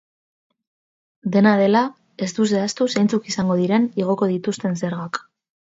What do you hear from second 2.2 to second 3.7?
ez du zehaztu zeintzuk izango